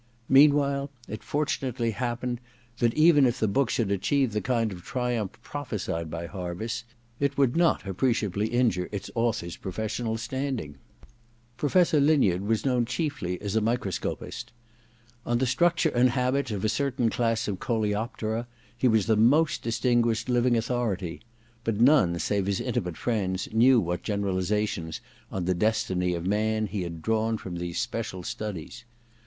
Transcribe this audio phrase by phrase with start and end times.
[0.27, 2.41] Meanwhile it fortunately happened
[2.79, 6.85] that, even if the book should achieve the kdnd of triumph prophesied by Harviss,
[7.19, 10.77] it would not appreciably injure its author's professional standing.
[11.55, 14.51] Professor Linyard was known chiefly as a microscopist.
[15.23, 19.61] On the structure and habits of a certain class of coleoptera he was the most
[19.61, 21.21] distinguished living authority;
[21.63, 24.99] but none save his intimate friends knew what generalizations
[25.31, 28.83] on the destiny of man he had drawn from these special studies.